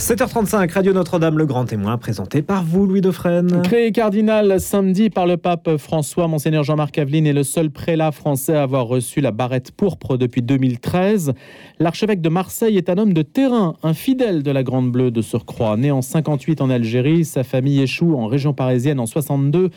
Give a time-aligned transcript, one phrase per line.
[0.00, 3.60] 7h35, Radio Notre-Dame, le grand témoin, présenté par vous, Louis Dauphren.
[3.60, 8.56] Créé cardinal samedi par le pape François, Monseigneur Jean-Marc Aveline est le seul prélat français
[8.56, 11.34] à avoir reçu la barrette pourpre depuis 2013.
[11.78, 15.20] L'archevêque de Marseille est un homme de terrain, un fidèle de la Grande Bleue de
[15.20, 15.76] surcroît.
[15.76, 19.68] Né en 58 en Algérie, sa famille échoue en région parisienne en 62.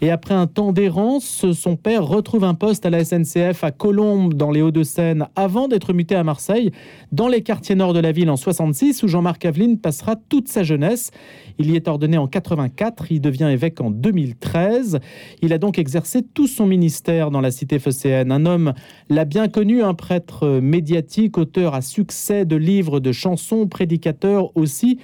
[0.00, 4.34] Et après un temps d'errance, son père retrouve un poste à la SNCF à Colombes,
[4.34, 6.70] dans les Hauts-de-Seine, avant d'être muté à Marseille,
[7.10, 10.62] dans les quartiers nord de la ville en 66, où Jean-Marc Aveline passera toute sa
[10.62, 11.10] jeunesse.
[11.58, 14.98] Il y est ordonné en 84, il devient évêque en 2013.
[15.42, 18.32] Il a donc exercé tout son ministère dans la cité phocéenne.
[18.32, 18.72] Un homme
[19.08, 24.98] l'a bien connu, un prêtre médiatique, auteur à succès de livres, de chansons, prédicateur aussi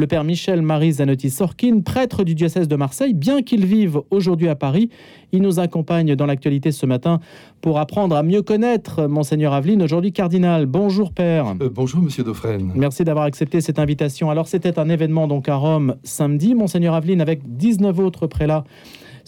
[0.00, 4.88] le père Michel-Marie Zanotti-Sorkin, prêtre du diocèse de Marseille, bien qu'il vive aujourd'hui à Paris.
[5.30, 7.20] Il nous accompagne dans l'actualité ce matin
[7.60, 10.64] pour apprendre à mieux connaître Monseigneur Aveline, aujourd'hui cardinal.
[10.64, 11.54] Bonjour père.
[11.60, 12.72] Euh, bonjour Monsieur Dauphren.
[12.74, 14.30] Merci d'avoir accepté cette invitation.
[14.30, 16.54] Alors c'était un événement donc à Rome samedi.
[16.54, 18.64] Monseigneur Aveline avec 19 autres prélats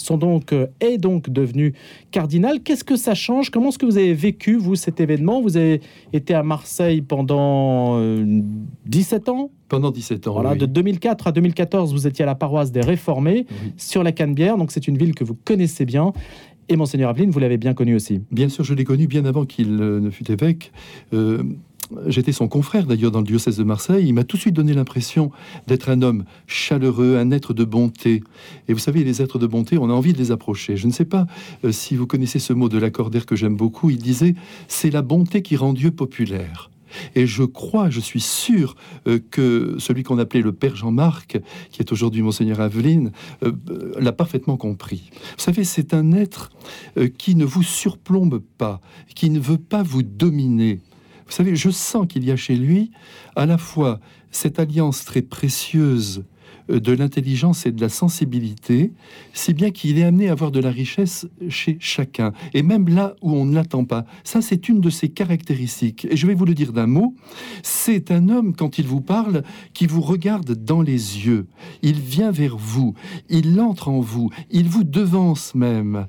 [0.03, 1.75] sont donc euh, est donc devenu
[2.11, 2.61] cardinal.
[2.62, 3.50] Qu'est-ce que ça change?
[3.50, 5.41] Comment est-ce que vous avez vécu vous cet événement?
[5.41, 5.81] Vous avez
[6.12, 7.98] été à Marseille pendant
[8.86, 9.50] 17 euh, ans?
[9.69, 10.33] Pendant 17 ans.
[10.34, 14.58] Voilà, de 2004 à 2014, vous étiez à la paroisse des Réformés sur la Canebière,
[14.58, 16.12] donc c'est une ville que vous connaissez bien.
[16.69, 18.20] Et Monseigneur Aveline, vous l'avez bien connu aussi.
[18.30, 20.73] Bien sûr, je l'ai connu bien avant qu'il euh, ne fût évêque.
[22.07, 24.07] J'étais son confrère d'ailleurs dans le diocèse de Marseille.
[24.07, 25.31] Il m'a tout de suite donné l'impression
[25.67, 28.23] d'être un homme chaleureux, un être de bonté.
[28.69, 30.77] Et vous savez, les êtres de bonté, on a envie de les approcher.
[30.77, 31.27] Je ne sais pas
[31.65, 33.91] euh, si vous connaissez ce mot de Lacordaire que j'aime beaucoup.
[33.91, 34.35] Il disait
[34.69, 36.70] C'est la bonté qui rend Dieu populaire.
[37.15, 38.77] Et je crois, je suis sûr
[39.07, 43.53] euh, que celui qu'on appelait le Père Jean-Marc, qui est aujourd'hui Monseigneur Aveline, euh,
[43.98, 45.11] l'a parfaitement compris.
[45.13, 46.51] Vous savez, c'est un être
[47.17, 48.81] qui ne vous surplombe pas,
[49.15, 50.81] qui ne veut pas vous dominer.
[51.27, 52.91] Vous savez, je sens qu'il y a chez lui
[53.37, 56.25] à la fois cette alliance très précieuse
[56.70, 58.92] euh, de l'intelligence et de la sensibilité,
[59.33, 63.14] si bien qu'il est amené à avoir de la richesse chez chacun, et même là
[63.20, 64.05] où on ne l'attend pas.
[64.24, 66.07] Ça, c'est une de ses caractéristiques.
[66.11, 67.14] Et je vais vous le dire d'un mot,
[67.63, 69.42] c'est un homme, quand il vous parle,
[69.74, 71.47] qui vous regarde dans les yeux.
[71.83, 72.95] Il vient vers vous,
[73.29, 76.07] il entre en vous, il vous devance même.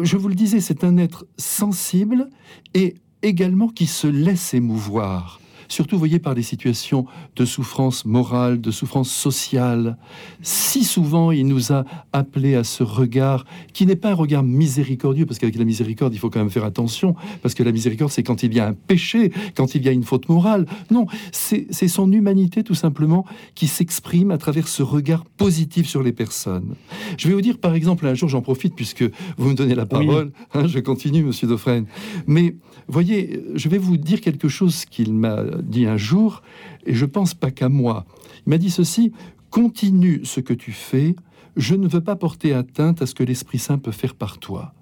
[0.00, 2.30] Je vous le disais, c'est un être sensible
[2.72, 5.40] et également qui se laisse émouvoir
[5.74, 7.04] surtout, voyez, par des situations
[7.34, 9.98] de souffrance morale, de souffrance sociale.
[10.40, 15.26] Si souvent, il nous a appelés à ce regard qui n'est pas un regard miséricordieux,
[15.26, 18.22] parce qu'avec la miséricorde, il faut quand même faire attention, parce que la miséricorde, c'est
[18.22, 20.66] quand il y a un péché, quand il y a une faute morale.
[20.90, 23.26] Non, c'est son humanité, tout simplement,
[23.56, 26.76] qui s'exprime à travers ce regard positif sur les personnes.
[27.18, 29.04] Je vais vous dire, par exemple, un jour, j'en profite, puisque
[29.36, 31.86] vous me donnez la parole, hein, je continue, monsieur Dauphren,
[32.28, 32.54] mais
[32.86, 36.42] voyez, je vais vous dire quelque chose qu'il m'a dit un jour,
[36.86, 38.04] et je pense pas qu'à moi.
[38.46, 39.12] Il m'a dit ceci
[39.50, 41.14] continue ce que tu fais,
[41.56, 44.74] je ne veux pas porter atteinte à ce que l'Esprit Saint peut faire par toi.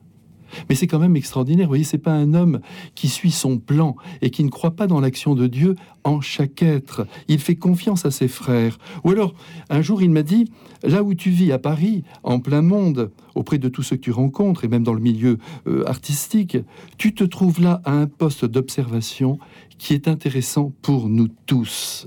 [0.69, 1.67] Mais c'est quand même extraordinaire.
[1.67, 2.61] Vous voyez, c'est pas un homme
[2.95, 6.63] qui suit son plan et qui ne croit pas dans l'action de Dieu en chaque
[6.63, 7.07] être.
[7.29, 8.79] Il fait confiance à ses frères.
[9.05, 9.35] Ou alors,
[9.71, 10.51] un jour, il m'a dit
[10.83, 14.11] là où tu vis à Paris, en plein monde, auprès de tous ceux que tu
[14.11, 16.59] rencontres et même dans le milieu euh, artistique,
[16.99, 19.39] tu te trouves là à un poste d'observation
[19.83, 22.07] qui est intéressant pour nous tous.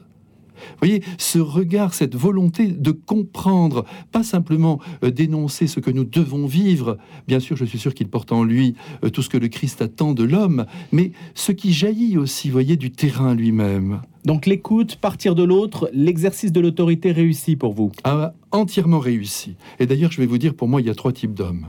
[0.55, 6.05] Vous voyez, ce regard, cette volonté de comprendre, pas simplement euh, dénoncer ce que nous
[6.05, 6.97] devons vivre.
[7.27, 9.81] Bien sûr, je suis sûr qu'il porte en lui euh, tout ce que le Christ
[9.81, 13.99] attend de l'homme, mais ce qui jaillit aussi, voyez, du terrain lui-même.
[14.23, 19.57] Donc l'écoute, partir de l'autre, l'exercice de l'autorité réussi pour vous ah, Entièrement réussi.
[19.79, 21.67] Et d'ailleurs, je vais vous dire, pour moi, il y a trois types d'hommes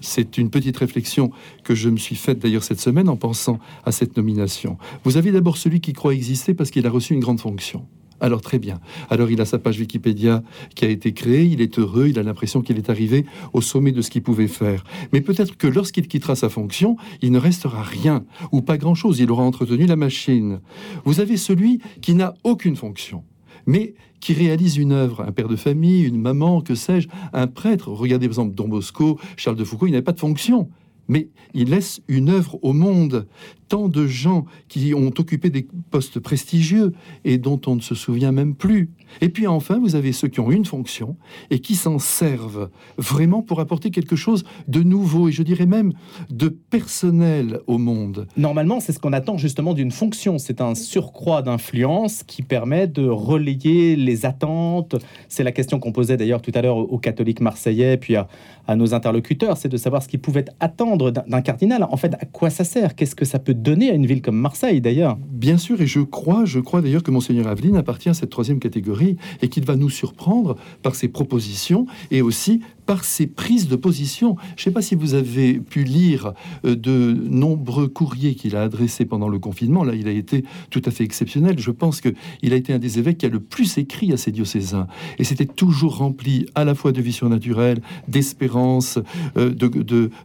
[0.00, 1.30] c'est une petite réflexion
[1.64, 4.78] que je me suis faite d'ailleurs cette semaine en pensant à cette nomination.
[5.04, 7.86] Vous avez d'abord celui qui croit exister parce qu'il a reçu une grande fonction.
[8.22, 8.78] Alors très bien.
[9.10, 10.44] Alors il a sa page Wikipédia
[10.76, 13.90] qui a été créée, il est heureux, il a l'impression qu'il est arrivé au sommet
[13.90, 14.84] de ce qu'il pouvait faire.
[15.12, 19.30] Mais peut-être que lorsqu'il quittera sa fonction, il ne restera rien ou pas grand-chose, il
[19.32, 20.60] aura entretenu la machine.
[21.04, 23.24] Vous avez celui qui n'a aucune fonction
[23.66, 27.88] mais qui réalise une œuvre, un père de famille, une maman, que sais-je, un prêtre.
[27.88, 30.68] Regardez par exemple Don Bosco, Charles de Foucault, il n'avait pas de fonction
[31.08, 33.26] mais il laisse une œuvre au monde.
[33.72, 36.92] Tant de gens qui ont occupé des postes prestigieux
[37.24, 38.90] et dont on ne se souvient même plus.
[39.22, 41.16] Et puis enfin, vous avez ceux qui ont une fonction
[41.48, 45.94] et qui s'en servent vraiment pour apporter quelque chose de nouveau et je dirais même
[46.28, 48.26] de personnel au monde.
[48.36, 50.36] Normalement, c'est ce qu'on attend justement d'une fonction.
[50.36, 54.96] C'est un surcroît d'influence qui permet de relayer les attentes.
[55.28, 58.28] C'est la question qu'on posait d'ailleurs tout à l'heure aux catholiques marseillais, puis à,
[58.66, 61.84] à nos interlocuteurs, c'est de savoir ce qu'ils pouvaient attendre d'un cardinal.
[61.84, 62.94] En fait, à quoi ça sert?
[62.94, 65.16] Qu'est-ce que ça peut donner à une ville comme Marseille, d'ailleurs.
[65.30, 68.58] Bien sûr, et je crois, je crois d'ailleurs que Monseigneur Aveline appartient à cette troisième
[68.58, 73.76] catégorie et qu'il va nous surprendre par ses propositions et aussi par ses prises de
[73.76, 74.36] position.
[74.56, 78.62] Je ne sais pas si vous avez pu lire euh, de nombreux courriers qu'il a
[78.62, 79.84] adressés pendant le confinement.
[79.84, 81.58] Là, il a été tout à fait exceptionnel.
[81.58, 84.32] Je pense qu'il a été un des évêques qui a le plus écrit à ses
[84.32, 84.88] diocésains.
[85.18, 88.98] Et c'était toujours rempli à la fois de vision naturelle, d'espérance,
[89.36, 89.54] euh,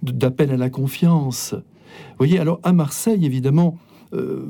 [0.01, 1.53] d'appel à la confiance.
[2.17, 3.77] Voyez, alors à Marseille, évidemment,
[4.13, 4.45] euh,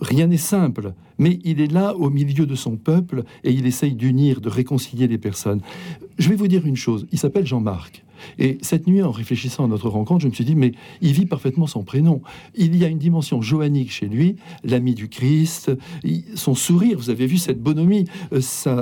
[0.00, 3.94] rien n'est simple, mais il est là au milieu de son peuple et il essaye
[3.94, 5.60] d'unir, de réconcilier les personnes.
[6.18, 8.03] Je vais vous dire une chose, il s'appelle Jean-Marc.
[8.38, 11.26] Et cette nuit, en réfléchissant à notre rencontre, je me suis dit, mais il vit
[11.26, 12.22] parfaitement son prénom.
[12.54, 15.72] Il y a une dimension joannique chez lui, l'ami du Christ,
[16.34, 18.40] son sourire, vous avez vu cette bonhomie, euh,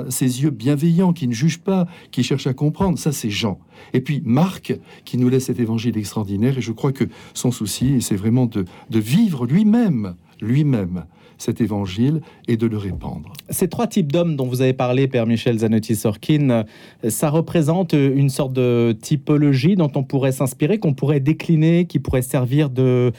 [0.09, 3.59] ses yeux bienveillants qui ne jugent pas, qui cherchent à comprendre, ça c'est Jean.
[3.93, 4.73] Et puis Marc,
[5.05, 8.65] qui nous laisse cet évangile extraordinaire, et je crois que son souci, c'est vraiment de
[8.99, 11.05] vivre lui-même lui-même
[11.43, 13.33] cet évangile et de le répandre.
[13.49, 16.65] Ces trois types d'hommes dont vous avez parlé, Père Michel Zanotti-Sorkin,
[17.07, 22.21] ça représente une sorte de typologie dont on pourrait s'inspirer, qu'on pourrait décliner, qui pourrait
[22.21, 23.11] servir de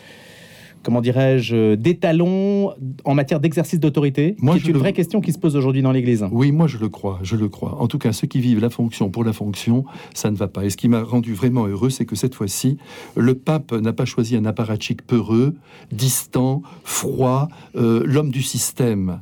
[0.84, 2.72] comment dirais-je, d'étalon
[3.04, 6.24] en matière d'exercice d'autorité C'est une vraie question qui se pose aujourd'hui dans l'Église.
[6.30, 7.80] Oui, moi je le crois, je le crois.
[7.80, 9.84] En tout cas, ceux qui vivent la fonction pour la fonction,
[10.14, 10.64] ça ne va pas.
[10.64, 12.76] Et ce qui m'a rendu vraiment heureux, c'est que cette fois-ci,
[13.16, 15.56] le pape n'a pas choisi un apparatchik peureux,
[15.90, 16.62] distant,
[17.04, 19.20] froid, euh, l'homme du système.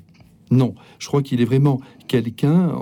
[0.50, 2.72] Non, je crois qu'il est vraiment quelqu'un,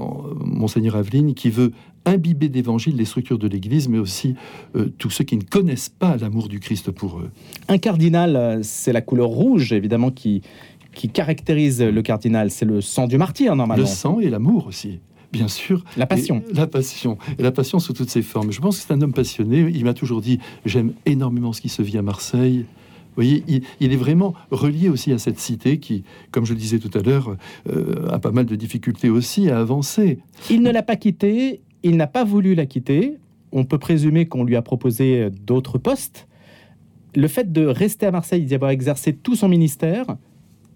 [0.40, 1.72] monseigneur Aveline, qui veut
[2.04, 4.34] imbibés d'évangile les structures de l'Église, mais aussi
[4.74, 7.30] euh, tous ceux qui ne connaissent pas l'amour du Christ pour eux.
[7.68, 10.42] Un cardinal, euh, c'est la couleur rouge, évidemment, qui,
[10.94, 12.50] qui caractérise le cardinal.
[12.50, 13.82] C'est le sang du martyr, normalement.
[13.82, 15.00] Le sang et l'amour aussi
[15.32, 15.84] bien sûr.
[15.96, 16.42] La passion.
[16.52, 17.16] la passion.
[17.38, 18.50] Et la passion sous toutes ses formes.
[18.50, 19.60] Je pense que c'est un homme passionné.
[19.72, 22.66] Il m'a toujours dit J'aime énormément ce qui se vit à Marseille.
[23.22, 23.44] Voyez,
[23.80, 27.02] il, est vraiment relié aussi à cette cité qui, comme je le disais tout à
[27.02, 27.36] l'heure,
[27.68, 30.18] euh, a pas mal de difficultés aussi à avancer.
[30.50, 33.18] Il ne l'a pas quitté il n'a pas voulu la quitter.
[33.52, 36.28] On peut présumer qu'on lui a proposé d'autres postes.
[37.16, 40.06] Le fait de rester à Marseille, d'y avoir exercé tout son ministère,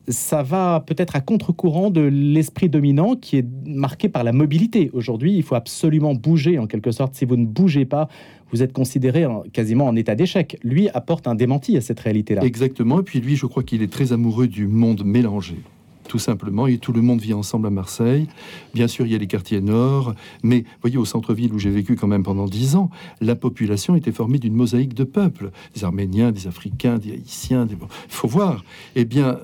[0.08, 4.90] ça va peut-être à contre-courant de l'esprit dominant qui est marqué par la mobilité.
[4.92, 7.14] Aujourd'hui, il faut absolument bouger en quelque sorte.
[7.14, 8.08] Si vous ne bougez pas,
[8.54, 10.58] vous êtes considéré quasiment en état d'échec.
[10.62, 12.42] Lui apporte un démenti à cette réalité-là.
[12.44, 13.00] Exactement.
[13.00, 15.56] Et puis lui, je crois qu'il est très amoureux du monde mélangé
[16.08, 18.26] tout simplement, et tout le monde vit ensemble à Marseille.
[18.74, 21.96] Bien sûr, il y a les quartiers nord, mais voyez, au centre-ville où j'ai vécu
[21.96, 22.90] quand même pendant dix ans,
[23.20, 27.74] la population était formée d'une mosaïque de peuples, des Arméniens, des Africains, des Haïtiens, des...
[27.74, 28.64] il faut voir.
[28.96, 29.38] Eh bien,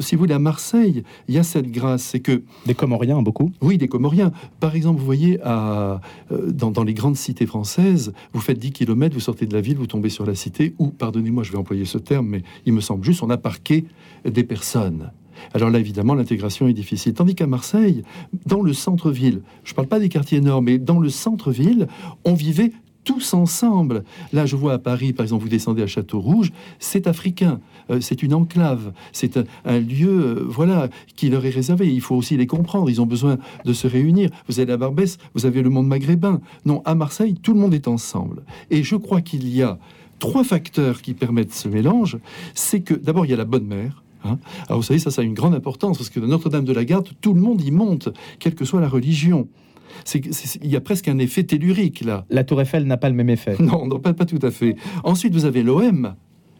[0.00, 2.42] si vous voulez, à Marseille, il y a cette grâce, c'est que...
[2.66, 3.52] Des Comoriens, beaucoup?
[3.60, 4.32] Oui, des Comoriens.
[4.60, 6.00] Par exemple, vous voyez, à,
[6.32, 9.60] euh, dans, dans les grandes cités françaises, vous faites 10 km, vous sortez de la
[9.60, 12.72] ville, vous tombez sur la cité, ou, pardonnez-moi, je vais employer ce terme, mais il
[12.72, 13.84] me semble juste, on a parqué
[14.24, 15.10] des personnes.
[15.54, 17.14] Alors là, évidemment, l'intégration est difficile.
[17.14, 18.02] Tandis qu'à Marseille,
[18.46, 21.88] dans le centre-ville, je ne parle pas des quartiers nord, mais dans le centre-ville,
[22.24, 22.72] on vivait
[23.06, 24.04] tous ensemble.
[24.32, 28.22] Là, je vois à Paris, par exemple, vous descendez à Château-Rouge, c'est africain, euh, c'est
[28.22, 31.86] une enclave, c'est un, lieu, euh, voilà, qui leur est réservé.
[31.86, 32.90] Il faut aussi les comprendre.
[32.90, 34.30] Ils ont besoin de se réunir.
[34.48, 36.40] Vous allez à Barbès, vous avez le monde maghrébin.
[36.64, 38.42] Non, à Marseille, tout le monde est ensemble.
[38.70, 39.78] Et je crois qu'il y a
[40.18, 42.18] trois facteurs qui permettent ce mélange.
[42.54, 44.38] C'est que d'abord, il y a la bonne mère Hein.
[44.68, 47.08] Alors vous savez, ça, ça a une grande importance, parce que Notre-Dame de la Garde,
[47.20, 49.48] tout le monde y monte, quelle que soit la religion.
[50.14, 52.26] il y a presque un effet tellurique là.
[52.30, 53.56] La Tour Eiffel n'a pas le même effet.
[53.60, 54.76] Non, non pas, pas tout à fait.
[55.04, 56.14] Ensuite, vous avez l'OM,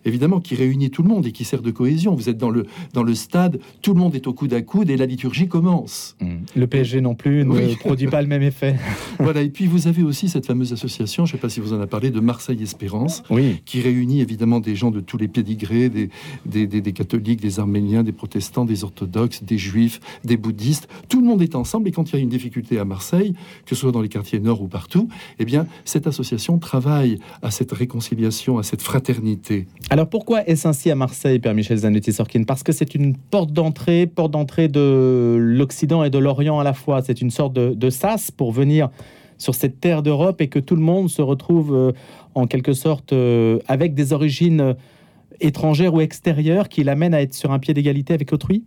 [0.06, 2.14] évidemment, qui réunit tout le monde et qui sert de cohésion.
[2.14, 4.90] Vous êtes dans le, dans le stade, tout le monde est au coude à coude
[4.90, 6.16] et la liturgie commence.
[6.20, 6.26] Mmh.
[6.56, 8.76] Le PSG non plus ne produit pas le même effet.
[9.18, 11.72] voilà, et puis vous avez aussi cette fameuse association, je ne sais pas si vous
[11.72, 13.60] en avez parlé, de Marseille Espérance, oui.
[13.64, 16.10] qui réunit évidemment des gens de tous les pédigrés, des,
[16.44, 20.88] des, des, catholiques, des arméniens, des protestants, des orthodoxes, des juifs, des bouddhistes.
[21.08, 23.34] Tout le monde est ensemble et quand il y a une difficulté à Marseille,
[23.64, 25.08] que ce soit dans les quartiers nord ou partout,
[25.38, 29.66] eh bien, cette association travaille à cette réconciliation, à cette fraternité.
[29.90, 34.06] Alors pourquoi est-ce ainsi à Marseille, Père Michel Zanetti-Sorkin Parce que c'est une porte d'entrée,
[34.06, 37.02] porte d'entrée de l'Occident et de l'Orient à la fois.
[37.02, 38.90] C'est une sorte de, sas pour venir
[39.38, 41.92] sur cette terre d'Europe et que tout le monde se retrouve euh,
[42.34, 44.74] en quelque sorte euh, avec des origines
[45.40, 48.64] étrangères ou extérieures qui l'amènent à être sur un pied d'égalité avec autrui?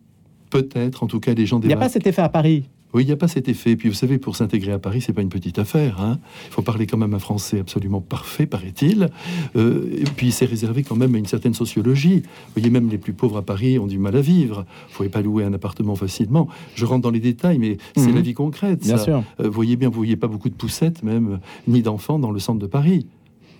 [0.50, 1.66] Peut-être, en tout cas, les gens des.
[1.66, 3.76] Il n'y a pas cet effet à Paris oui, il n'y a pas cet effet.
[3.76, 6.02] Puis vous savez, pour s'intégrer à Paris, c'est pas une petite affaire.
[6.02, 6.20] Hein.
[6.48, 9.10] Il faut parler quand même un français absolument parfait, paraît-il.
[9.56, 12.22] Euh, et puis c'est réservé quand même à une certaine sociologie.
[12.22, 14.66] Vous voyez, même les plus pauvres à Paris ont du mal à vivre.
[14.88, 16.48] Vous ne pouvez pas louer un appartement facilement.
[16.74, 18.16] Je rentre dans les détails, mais c'est mhm.
[18.16, 18.82] la vie concrète.
[18.82, 19.24] Bien sûr.
[19.40, 22.40] Euh, vous voyez bien, vous voyez pas beaucoup de poussettes, même, ni d'enfants dans le
[22.40, 23.06] centre de Paris.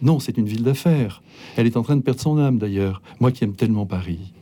[0.02, 1.22] Non, c'est une ville d'affaires.
[1.56, 3.04] Elle est en train de perdre son âme d'ailleurs.
[3.20, 4.34] Moi qui aime tellement Paris.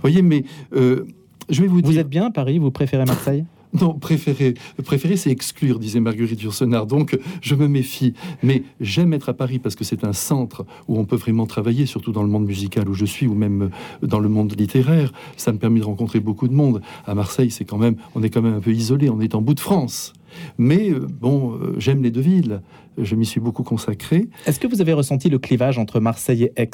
[0.00, 0.44] Voyez, mais
[0.74, 1.04] euh,
[1.50, 1.92] je vais vous dire.
[1.92, 3.44] Vous êtes bien à Paris Vous préférez Marseille?
[3.80, 4.54] Non, préférer,
[4.84, 6.86] préférer c'est exclure, disait Marguerite Yourcenar.
[6.86, 8.14] Donc, je me méfie.
[8.42, 11.86] Mais j'aime être à Paris parce que c'est un centre où on peut vraiment travailler,
[11.86, 13.70] surtout dans le monde musical où je suis, ou même
[14.02, 15.12] dans le monde littéraire.
[15.36, 16.80] Ça me permet de rencontrer beaucoup de monde.
[17.06, 19.10] À Marseille, c'est quand même, on est quand même un peu isolé.
[19.10, 20.12] On est en bout de France.
[20.58, 22.62] Mais euh, bon, euh, j'aime les deux villes.
[22.98, 24.28] Je m'y suis beaucoup consacré.
[24.46, 26.70] Est-ce que vous avez ressenti le clivage entre Marseille et Aix?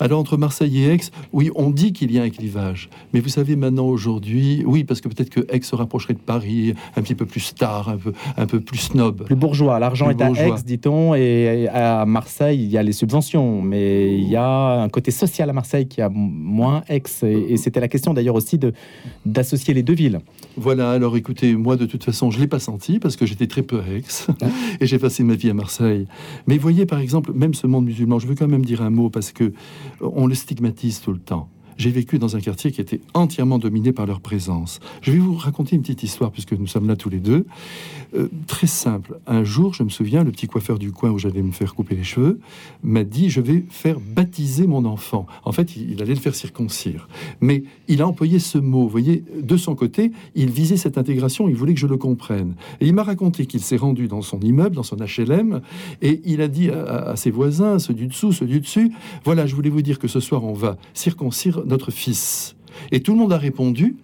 [0.00, 1.00] Alors entre Marseille et Aix,
[1.32, 2.88] oui, on dit qu'il y a un clivage.
[3.12, 6.74] Mais vous savez maintenant aujourd'hui, oui, parce que peut-être que Aix se rapprocherait de Paris,
[6.96, 9.24] un petit peu plus star, un peu, un peu plus snob.
[9.24, 9.78] Plus bourgeois.
[9.78, 13.62] L'argent est à Aix, dit-on, et à Marseille, il y a les subventions.
[13.62, 17.02] Mais il y a un côté social à Marseille qui a moins Aix.
[17.22, 18.72] Et, c'était la question d'ailleurs aussi de,
[19.26, 20.20] d'associer les deux villes.
[20.56, 23.46] Voilà, alors écoutez, moi de toute façon, je ne l'ai pas senti parce que j'étais
[23.46, 24.46] très peu à Aix ah.
[24.80, 26.06] et j'ai passé ma vie à Marseille.
[26.46, 29.10] Mais voyez par exemple, même ce monde musulman, je veux quand même dire un mot
[29.10, 29.52] parce que
[30.00, 31.48] on le stigmatise tout le temps.
[31.76, 34.80] J'ai vécu dans un quartier qui était entièrement dominé par leur présence.
[35.00, 37.46] Je vais vous raconter une petite histoire puisque nous sommes là tous les deux.
[38.14, 39.18] Euh, très simple.
[39.26, 41.94] Un jour, je me souviens, le petit coiffeur du coin où j'allais me faire couper
[41.94, 42.40] les cheveux
[42.82, 45.26] m'a dit je vais faire baptiser mon enfant.
[45.44, 47.08] En fait, il, allait le faire circoncire.
[47.40, 48.82] Mais il a employé ce mot.
[48.82, 51.48] Vous voyez, de son côté, il visait cette intégration.
[51.48, 52.54] Il voulait que je le comprenne.
[52.80, 55.62] Et il m'a raconté qu'il s'est rendu dans son immeuble, dans son HLM,
[56.02, 58.92] et il a dit à, à ses voisins, ceux du dessous, ceux du dessus,
[59.24, 62.56] voilà, je voulais vous dire que ce soir on va circoncire notre fils.
[62.90, 63.96] Et tout le monde a répondu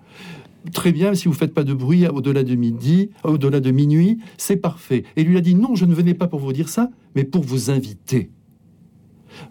[0.72, 4.56] Très bien, si vous faites pas de bruit au-delà de midi, au-delà de minuit, c'est
[4.56, 5.04] parfait.
[5.16, 7.42] Et lui a dit non, je ne venais pas pour vous dire ça, mais pour
[7.42, 8.30] vous inviter.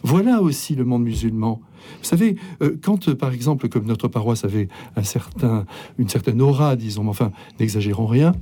[0.04, 1.62] Voilà aussi le monde musulman.
[2.02, 5.66] Vous savez, euh, quand par exemple, comme notre paroisse avait un certain,
[5.98, 8.34] une certaine aura, disons, enfin, n'exagérons rien,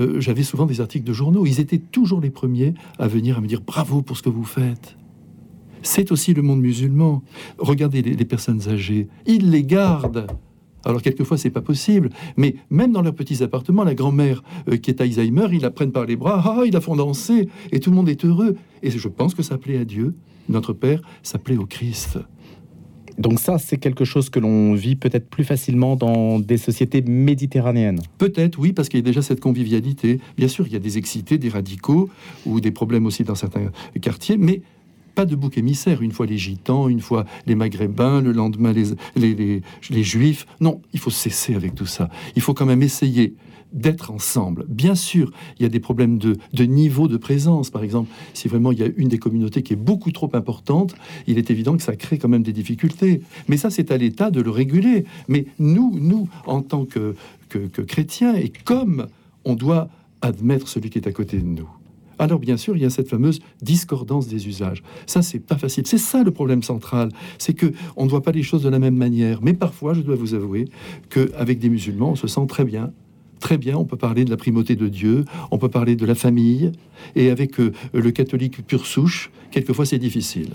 [0.00, 1.44] euh, j'avais souvent des articles de journaux.
[1.46, 4.44] Ils étaient toujours les premiers à venir à me dire bravo pour ce que vous
[4.44, 4.96] faites.
[5.82, 7.22] C'est aussi le monde musulman.
[7.58, 10.26] Regardez les, les personnes âgées, ils les gardent.
[10.84, 14.90] Alors quelquefois c'est pas possible, mais même dans leurs petits appartements, la grand-mère euh, qui
[14.90, 17.90] est Alzheimer, ils la prennent par les bras, ah, ils la font danser, et tout
[17.90, 18.56] le monde est heureux.
[18.82, 20.14] Et je pense que ça plaît à Dieu,
[20.48, 22.18] notre Père, ça plaît au Christ.
[23.18, 28.00] Donc ça, c'est quelque chose que l'on vit peut-être plus facilement dans des sociétés méditerranéennes.
[28.16, 30.20] Peut-être, oui, parce qu'il y a déjà cette convivialité.
[30.38, 32.08] Bien sûr, il y a des excités, des radicaux,
[32.46, 33.70] ou des problèmes aussi dans certains
[34.00, 34.62] quartiers, mais
[35.20, 38.86] pas de bouc émissaire, une fois les gitans, une fois les maghrébins, le lendemain les,
[39.16, 39.60] les,
[39.90, 40.46] les, juifs.
[40.62, 42.08] Non, il faut cesser avec tout ça.
[42.36, 43.34] Il faut quand même essayer
[43.74, 44.64] d'être ensemble.
[44.66, 47.68] Bien sûr, il y a des problèmes de, de, niveau de présence.
[47.68, 50.94] Par exemple, si vraiment il y a une des communautés qui est beaucoup trop importante,
[51.26, 53.20] il est évident que ça crée quand même des difficultés.
[53.46, 55.04] Mais ça, c'est à l'État de le réguler.
[55.28, 57.14] Mais nous, nous, en tant que,
[57.50, 59.06] que, que chrétiens, et comme
[59.44, 59.90] on doit
[60.22, 61.68] admettre celui qui est à côté de nous
[62.20, 64.82] alors bien sûr, il y a cette fameuse discordance des usages.
[65.06, 65.86] Ça, c'est pas facile.
[65.86, 67.08] C'est ça le problème central.
[67.38, 69.40] C'est que on ne voit pas les choses de la même manière.
[69.42, 70.66] Mais parfois, je dois vous avouer
[71.08, 72.92] qu'avec des musulmans, on se sent très bien.
[73.40, 76.14] Très bien, on peut parler de la primauté de Dieu, on peut parler de la
[76.14, 76.72] famille,
[77.16, 80.50] et avec euh, le catholique pur souche, quelquefois c'est difficile.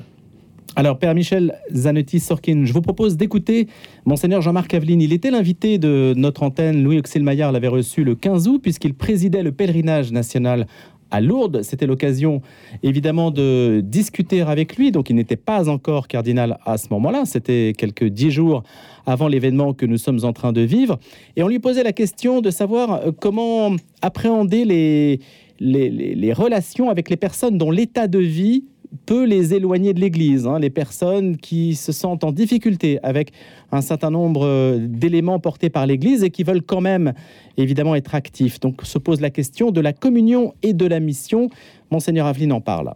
[0.77, 3.67] Alors, Père Michel Zanetti-Sorkin, je vous propose d'écouter
[4.05, 5.01] Monseigneur Jean-Marc Aveline.
[5.01, 6.83] Il était l'invité de notre antenne.
[6.83, 10.67] Louis Auxil-Maillard l'avait reçu le 15 août, puisqu'il présidait le pèlerinage national
[11.11, 11.61] à Lourdes.
[11.63, 12.41] C'était l'occasion
[12.83, 14.91] évidemment de discuter avec lui.
[14.91, 17.23] Donc il n'était pas encore cardinal à ce moment-là.
[17.25, 18.63] C'était quelques dix jours
[19.05, 20.99] avant l'événement que nous sommes en train de vivre.
[21.35, 25.19] Et on lui posait la question de savoir euh, comment appréhender les,
[25.59, 28.63] les, les relations avec les personnes dont l'état de vie
[28.95, 33.31] peut les éloigner de l'Église, hein, les personnes qui se sentent en difficulté avec
[33.71, 37.13] un certain nombre euh, d'éléments portés par l'Église et qui veulent quand même
[37.57, 38.59] évidemment être actifs.
[38.59, 41.49] Donc se pose la question de la communion et de la mission.
[41.91, 42.93] Monseigneur Aveline en parle.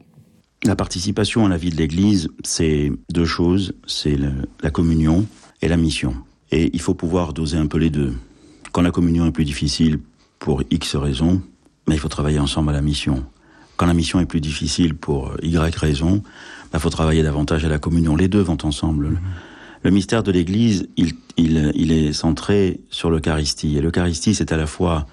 [0.63, 4.17] La participation à la vie de l'Église, c'est deux choses, c'est
[4.61, 5.25] la communion
[5.61, 6.13] et la mission.
[6.51, 8.13] Et il faut pouvoir doser un peu les deux.
[8.71, 9.99] Quand la communion est plus difficile
[10.37, 11.41] pour X raisons,
[11.87, 13.23] mais il faut travailler ensemble à la mission.
[13.79, 17.69] Quand la mission est plus difficile pour Y raison, il bah, faut travailler davantage à
[17.69, 18.17] la communion.
[18.17, 19.21] Les deux vont ensemble.
[19.83, 23.77] Le mystère de l'Église, il, est centré sur l'Eucharistie.
[23.77, 25.07] Et l'Eucharistie, c'est à la fois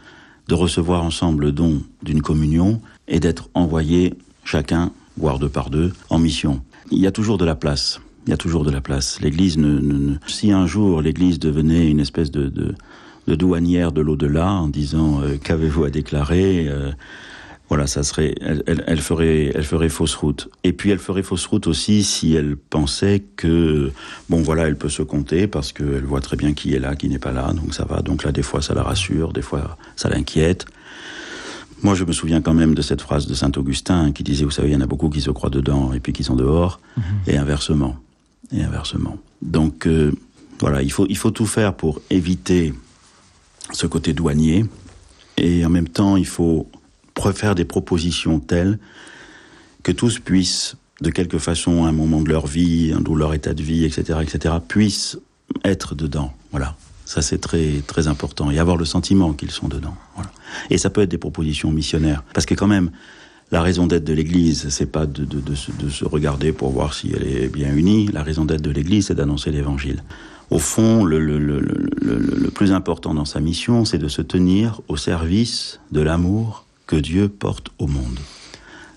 [0.49, 5.93] de recevoir ensemble le don d'une communion et d'être envoyé chacun, voire deux par deux,
[6.11, 6.61] en mission.
[6.91, 8.01] Il y a toujours de la place.
[8.27, 9.21] Il y a toujours de la place.
[9.21, 12.75] L'Église ne, si un jour l'Église devenait une espèce de
[13.29, 16.91] douanière de l'au-delà en disant euh, qu'avez-vous à déclarer euh,
[17.69, 20.49] voilà, ça serait, elle, ferait, elle ferait fausse route.
[20.63, 23.91] Et puis elle ferait fausse route aussi si elle pensait que,
[24.31, 27.09] bon voilà, elle peut se compter parce qu'elle voit très bien qui est là, qui
[27.09, 28.03] n'est pas là, donc ça va.
[28.03, 30.67] Donc là, des fois, ça la rassure, des fois, ça l'inquiète.
[31.83, 34.53] Moi, je me souviens quand même de cette phrase de saint Augustin qui disait, vous
[34.53, 36.81] savez, il y en a beaucoup qui se croient dedans et puis qui sont dehors,
[36.97, 37.03] mhm.
[37.27, 37.97] et inversement,
[38.53, 39.19] et inversement.
[39.43, 40.13] Donc euh,
[40.61, 42.73] voilà, il faut il faut tout faire pour éviter
[43.73, 44.65] ce côté douanier,
[45.37, 46.69] et en même temps, il faut
[47.33, 48.79] faire des propositions telles
[49.83, 53.55] que tous puissent, de quelque façon, à un moment de leur vie, ou leur état
[53.55, 55.19] de vie, etc., etc., puissent
[55.65, 56.33] être dedans.
[56.51, 56.77] Voilà.
[57.05, 58.51] Ça, c'est très, très important.
[58.51, 59.95] Et avoir le sentiment qu'ils sont dedans.
[60.17, 60.31] Voilà.
[60.71, 62.25] Et ça peut être des propositions missionnaires.
[62.35, 62.91] Parce que quand même,
[63.53, 67.49] la raison d'être de l'Église, c'est pas de, se regarder pour voir si elle est
[67.49, 68.09] bien unie.
[68.09, 70.03] La raison d'être de l'Église, c'est d'annoncer l'Évangile.
[70.51, 76.01] Au fond, le, plus important dans sa mission, c'est de se tenir au service de
[76.01, 78.19] l'amour que Dieu porte au monde.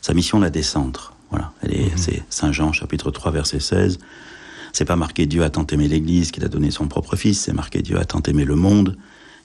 [0.02, 1.14] Sa mission, la descendre.
[1.30, 1.52] Voilà.
[1.64, 1.92] Mhm.
[1.96, 4.00] c'est Saint Jean, chapitre 3, verset 16.
[4.74, 7.54] C'est pas marqué Dieu a tant aimé l'Église qu'il a donné son propre Fils, c'est
[7.54, 8.98] marqué Dieu a tant aimé le monde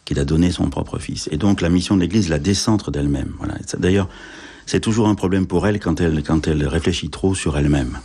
[0.04, 1.28] qu'il a donné son propre Fils.
[1.32, 3.32] Et donc la mission de l'Église, la descendre d'elle-même.
[3.38, 3.54] Voilà.
[3.78, 4.08] D'ailleurs,
[4.66, 7.98] c'est toujours un problème pour elle quand elle, quand elle réfléchit trop sur elle-même.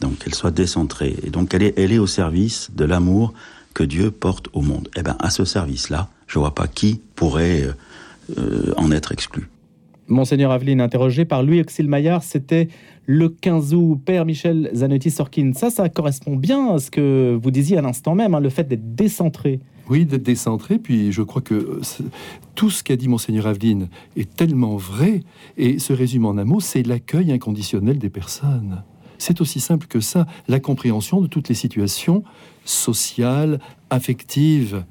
[0.00, 1.16] Donc qu'elle soit décentrée.
[1.22, 3.32] Et donc elle est, elle est au service de l'amour
[3.72, 4.88] que Dieu porte au monde.
[4.96, 7.68] Eh bien, à ce service-là, je vois pas qui pourrait
[8.38, 9.48] euh, en être exclu.
[10.08, 12.68] Monseigneur Aveline, interrogé par Louis Maillard, c'était
[13.06, 14.00] le 15 août.
[14.04, 18.34] Père Michel Zanotti-Sorkin, ça, ça correspond bien à ce que vous disiez à l'instant même,
[18.34, 19.60] hein, le fait d'être décentré.
[19.88, 20.78] Oui, d'être décentré.
[20.78, 21.80] Puis je crois que
[22.54, 25.22] tout ce qu'a dit Monseigneur Aveline est tellement vrai
[25.56, 28.82] et se résume en un mot c'est l'accueil inconditionnel des personnes.
[29.18, 32.24] C'est aussi simple que ça, la compréhension de toutes les situations
[32.64, 34.84] sociales, affectives,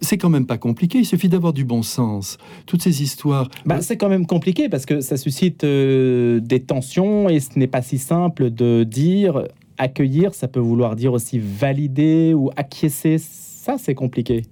[0.00, 2.38] c'est quand même pas compliqué, il suffit d'avoir du bon sens.
[2.66, 3.48] Toutes ces histoires.
[3.64, 7.66] Bah, c'est quand même compliqué parce que ça suscite euh, des tensions et ce n'est
[7.66, 9.44] pas si simple de dire
[9.78, 13.18] accueillir, ça peut vouloir dire aussi valider ou acquiescer.
[13.18, 14.42] Ça, c'est compliqué.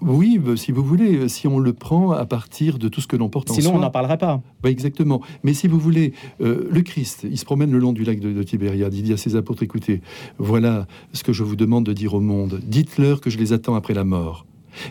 [0.00, 3.06] Oui, bah, si vous voulez, euh, si on le prend à partir de tout ce
[3.06, 3.62] que l'on porte en soi.
[3.62, 4.42] Sinon, on n'en parlerait pas.
[4.62, 5.22] Bah, exactement.
[5.44, 6.12] Mais si vous voulez,
[6.42, 8.92] euh, le Christ, il se promène le long du lac de, de Tibériade.
[8.94, 10.02] Il dit à ses apôtres écoutez,
[10.38, 12.60] voilà ce que je vous demande de dire au monde.
[12.64, 14.44] Dites-leur que je les attends après la mort.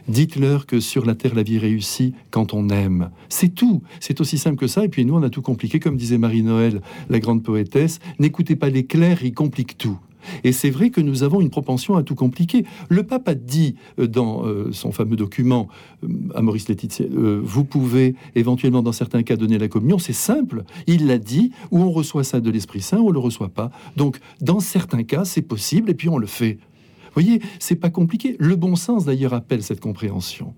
[0.08, 3.12] Dites-leur que sur la terre, la vie réussit quand on aime.
[3.30, 3.82] C'est tout.
[4.00, 4.84] C'est aussi simple que ça.
[4.84, 5.80] Et puis nous, on a tout compliqué.
[5.80, 10.00] Comme disait Marie-Noël, la grande poétesse, n'écoutez pas les clercs, ils compliquent tout.
[10.44, 12.66] Et c'est vrai que nous avons une propension à tout compliquer.
[12.90, 15.68] Le pape a dit euh, dans euh, son fameux document
[16.04, 17.06] euh, à Maurice Laetitia,
[17.44, 20.64] vous pouvez éventuellement dans certains cas donner la communion, c'est simple.
[20.88, 23.72] Il l'a dit, ou on reçoit ça de l'Esprit Saint, ou on le reçoit pas.
[23.98, 26.58] Donc dans certains cas, c'est possible, et puis on le fait
[27.14, 28.36] voyez, c'est pas compliqué.
[28.40, 30.54] Le bon sens, d'ailleurs, appelle cette compréhension.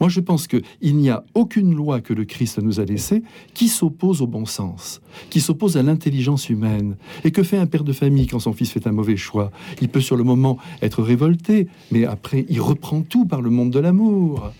[0.00, 3.22] Moi, je pense qu'il n'y a aucune loi que le Christ nous a laissée
[3.54, 6.96] qui s'oppose au bon sens, qui s'oppose à l'intelligence humaine.
[7.24, 9.50] Et que fait un père de famille quand son fils fait un mauvais choix?
[9.82, 13.70] Il peut sur le moment être révolté, mais après, il reprend tout par le monde
[13.70, 14.50] de l'amour.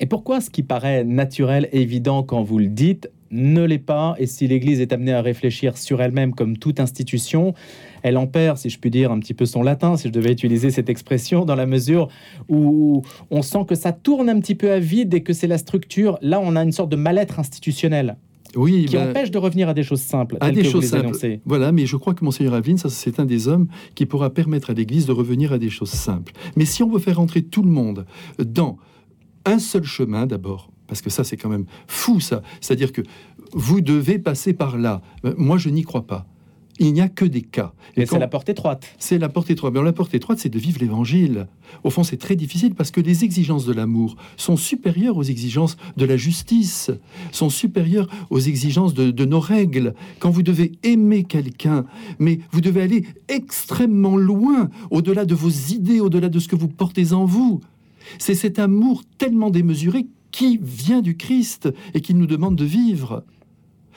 [0.00, 4.14] Et pourquoi ce qui paraît naturel, évident quand vous le dites, ne l'est pas?
[4.18, 7.54] Et si l'Église est amenée à réfléchir sur elle-même comme toute institution,
[8.02, 10.32] elle en perd, si je puis dire, un petit peu son latin, si je devais
[10.32, 12.08] utiliser cette expression, dans la mesure
[12.48, 15.58] où on sent que ça tourne un petit peu à vide et que c'est la
[15.58, 16.18] structure.
[16.22, 18.16] Là, on a une sorte de mal-être institutionnel.
[18.54, 20.38] Oui, qui ben, empêche de revenir à des choses simples.
[20.40, 21.12] À des choses simples.
[21.44, 24.70] Voilà, mais je crois que Monseigneur Aveline, ça, c'est un des hommes qui pourra permettre
[24.70, 26.32] à l'Église de revenir à des choses simples.
[26.56, 28.06] Mais si on veut faire entrer tout le monde
[28.38, 28.78] dans
[29.44, 32.42] un seul chemin, d'abord, parce que ça, c'est quand même fou, ça.
[32.60, 33.02] C'est-à-dire que
[33.52, 35.02] vous devez passer par là.
[35.24, 36.26] Euh, moi, je n'y crois pas
[36.78, 37.72] il n'y a que des cas.
[37.96, 38.86] Et c'est la porte étroite.
[38.98, 39.72] C'est la porte étroite.
[39.74, 41.46] Mais la porte étroite, c'est de vivre l'évangile.
[41.84, 45.76] Au fond, c'est très difficile parce que les exigences de l'amour sont supérieures aux exigences
[45.96, 46.90] de la justice,
[47.32, 49.94] sont supérieures aux exigences de, de nos règles.
[50.18, 51.86] Quand vous devez aimer quelqu'un,
[52.18, 56.68] mais vous devez aller extrêmement loin, au-delà de vos idées, au-delà de ce que vous
[56.68, 57.60] portez en vous.
[58.18, 63.24] C'est cet amour tellement démesuré qui vient du Christ et qui nous demande de vivre.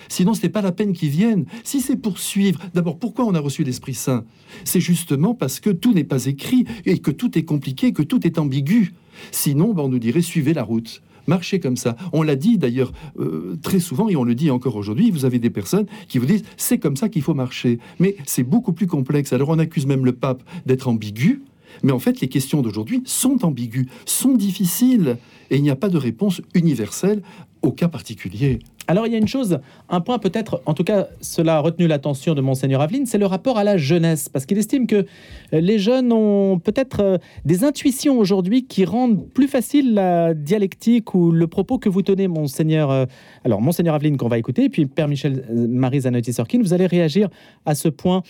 [0.07, 1.45] Sinon, ce n'est pas la peine qu'ils viennent.
[1.63, 4.23] Si c'est pour suivre, d'abord, pourquoi on a reçu l'Esprit Saint?
[4.63, 8.25] C'est justement parce que tout n'est pas écrit et que tout est compliqué, que tout
[8.25, 8.93] est ambigu.
[9.31, 11.01] Sinon, ben, on nous dirait suivez la route.
[11.27, 11.95] Marchez comme ça.
[12.11, 15.11] On l'a dit d'ailleurs euh, très souvent et on le dit encore aujourd'hui.
[15.11, 17.77] Vous avez des personnes qui vous disent c'est comme ça qu'il faut marcher.
[17.99, 19.31] Mais c'est beaucoup plus complexe.
[19.31, 21.43] Alors on accuse même le pape d'être ambigu.
[21.83, 25.17] Mais en fait, les questions d'aujourd'hui sont ambiguës, sont difficiles,
[25.51, 27.21] et il n'y a pas de réponse universelle
[27.61, 28.59] au cas particulier.
[28.89, 31.85] Alors il y a une chose, un point peut-être, en tout cas cela a retenu
[31.85, 35.05] l'attention de monseigneur Aveline, c'est le rapport à la jeunesse, parce qu'il estime que
[35.53, 41.13] euh, les jeunes ont peut-être euh, des intuitions aujourd'hui qui rendent plus facile la dialectique
[41.13, 42.89] ou le propos que vous tenez, monseigneur.
[42.89, 43.05] Euh,
[43.45, 47.29] alors monseigneur Aveline qu'on va écouter, puis Père Michel Marie Zanotti-Sorkin, vous allez réagir
[47.67, 48.23] à ce point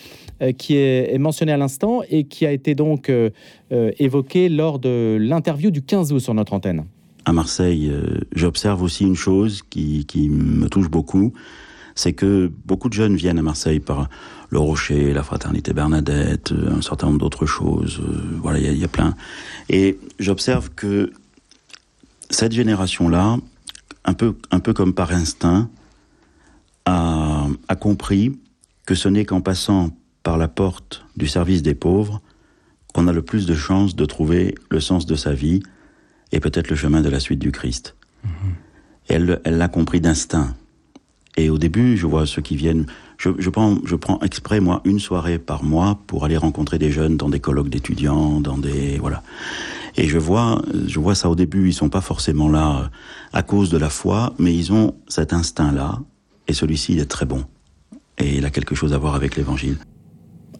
[0.58, 3.12] qui est, mentionné à l'instant et qui a été donc
[3.72, 6.84] évoqué lors de l'interview du 15 août sur notre antenne.
[7.26, 11.34] À Marseille, euh, j'observe aussi une chose qui, qui me touche beaucoup,
[11.96, 14.10] c'est que beaucoup de jeunes viennent à Marseille par
[14.50, 18.00] le Rocher, la Fraternité Bernadette, euh, un certain nombre d'autres choses.
[18.02, 19.16] euh, Voilà, il y a- plein.
[19.70, 21.12] Et j'observe que
[22.30, 23.38] cette génération-là,
[24.06, 25.70] un peu, un peu comme par instinct,
[26.86, 28.40] a, a compris
[28.86, 29.92] que ce n'est qu'en passant
[30.24, 32.22] par la porte du service des pauvres
[32.94, 35.62] qu'on a le plus de chances de trouver le sens de sa vie
[36.32, 37.96] et peut-être le chemin de la suite du Christ.
[39.10, 40.56] Et elle elle l'a compris d'instinct.
[41.38, 42.86] Et au début, je vois ceux qui viennent.
[43.18, 46.92] Je, je, prends, je prends exprès, moi, une soirée par mois pour aller rencontrer des
[46.92, 48.98] jeunes dans des colloques d'étudiants, dans des.
[48.98, 49.24] Voilà.
[49.96, 52.88] Et je vois, je vois ça au début, ils sont pas forcément là euh,
[53.34, 56.00] à cause de la foi, mais ils ont cet instinct-là,
[56.48, 57.46] et celui-ci il est très bon.
[58.18, 59.78] Et il a quelque chose à voir avec l'évangile.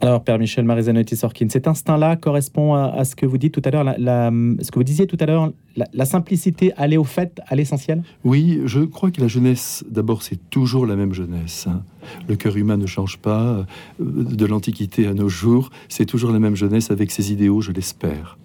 [0.02, 3.70] Alors, Père Michel Marizanotti Sorkin, cet instinct-là correspond à, ce que vous dites tout à
[3.72, 7.56] l'heure, ce que vous disiez tout à l'heure, la, la simplicité, aller au fait, à
[7.56, 8.02] l'essentiel?
[8.24, 11.68] Oui, je crois que la jeunesse, d'abord, c'est toujours la même jeunesse.
[11.70, 11.84] hein.
[12.30, 13.42] Le cœur humain ne change pas.
[13.42, 13.64] euh,
[14.00, 18.38] De l'Antiquité à nos jours, c'est toujours la même jeunesse avec ses idéaux, je l'espère.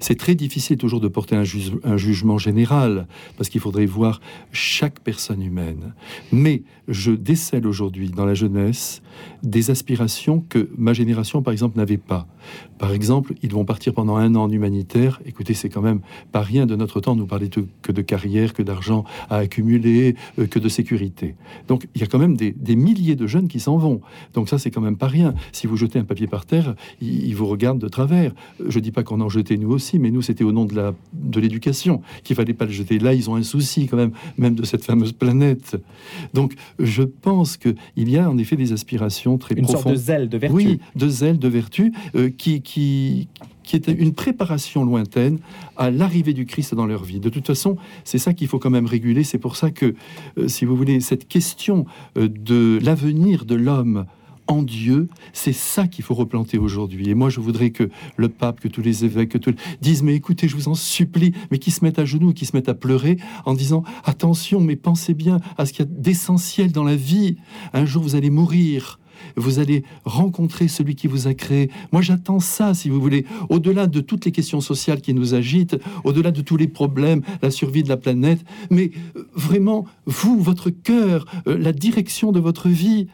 [0.00, 4.20] C'est très difficile toujours de porter un, juge- un jugement général, parce qu'il faudrait voir
[4.52, 5.94] chaque personne humaine.
[6.32, 9.02] Mais je décèle aujourd'hui dans la jeunesse
[9.42, 12.26] des aspirations que ma génération, par exemple, n'avait pas.
[12.78, 15.20] Par exemple, ils vont partir pendant un an en humanitaire.
[15.26, 16.00] Écoutez, c'est quand même
[16.32, 20.14] pas rien de notre temps, nous parler de- que de carrière, que d'argent à accumuler,
[20.38, 21.34] euh, que de sécurité.
[21.66, 24.00] Donc il y a quand même des, milliers de jeunes qui s'en vont.
[24.34, 25.34] Donc ça, c'est quand même pas rien.
[25.52, 28.32] Si vous jetez un papier par terre, ils, vous regardent de travers.
[28.66, 30.94] Je dis pas qu'on en jetait nous aussi, mais nous, c'était au nom de la
[31.12, 32.98] de l'éducation qu'il fallait pas le jeter.
[32.98, 35.76] Là, ils ont un souci quand même, même de cette fameuse planète.
[36.34, 39.92] Donc je pense que il y a en effet des aspirations très Une sorte profondes.
[39.92, 40.54] de zèle, de vertu.
[40.56, 43.28] Oui, de zèle, de vertu, euh, qui, qui,
[43.62, 45.38] qui est une préparation lointaine
[45.76, 47.20] à l'arrivée du Christ dans leur vie.
[47.20, 49.24] De toute façon, c'est ça qu'il faut quand même réguler.
[49.24, 49.94] C'est pour ça que,
[50.38, 51.84] euh, si vous voulez, cette question
[52.16, 54.06] euh, de l'avenir de l'homme
[54.48, 57.10] en Dieu, c'est ça qu'il faut replanter aujourd'hui.
[57.10, 60.48] Et moi, je voudrais que le pape, que tous les évêques, que disent, mais écoutez,
[60.48, 63.18] je vous en supplie, mais qui se mettent à genoux, qui se mettent à pleurer
[63.44, 67.36] en disant, attention, mais pensez bien à ce qu'il y a d'essentiel dans la vie.
[67.72, 68.98] Un jour, vous allez mourir.
[69.36, 71.70] Vous allez rencontrer celui qui vous a créé.
[71.92, 73.26] Moi, j'attends ça, si vous voulez.
[73.48, 77.50] Au-delà de toutes les questions sociales qui nous agitent, au-delà de tous les problèmes, la
[77.50, 82.68] survie de la planète, mais euh, vraiment, vous, votre cœur, euh, la direction de votre
[82.68, 83.08] vie,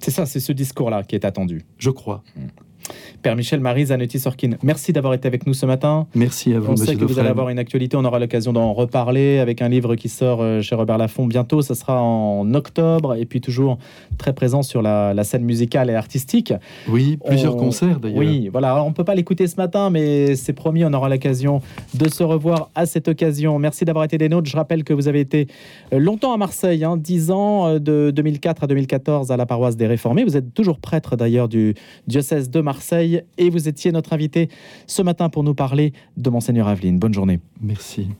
[0.00, 1.62] C'est ça, c'est ce discours-là qui est attendu.
[1.78, 2.22] je crois.
[3.22, 6.06] Père Michel Marizanotti Sorkin, merci d'avoir été avec nous ce matin.
[6.14, 8.72] Merci à vous, On sait que vous allez avoir une actualité, on aura l'occasion d'en
[8.72, 13.14] reparler avec un livre qui sort euh, chez Robert Laffont bientôt, ça sera en octobre,
[13.16, 13.78] et puis toujours
[14.18, 16.52] très présent sur la, la scène musicale et artistique.
[16.88, 18.18] Oui, plusieurs On- concerts d'ailleurs.
[18.18, 21.08] Oui, voilà, alors on ne peut pas l'écouter ce matin, mais c'est promis, on aura
[21.08, 21.60] l'occasion
[21.94, 23.58] de se revoir à cette occasion.
[23.58, 24.48] Merci d'avoir été des nôtres.
[24.50, 25.46] Je rappelle que vous avez été
[25.92, 29.76] euh, longtemps à Marseille, hein, 10 ans, euh, de 2004 à 2014 à la paroisse
[29.76, 30.24] des Réformés.
[30.24, 31.74] Vous êtes toujours prêtre d'ailleurs du
[32.06, 32.60] diocèse de
[33.38, 34.48] Et vous étiez notre invité
[34.86, 36.98] ce matin pour nous parler de Monseigneur Aveline.
[36.98, 37.40] Bonne journée.
[37.60, 38.10] Merci.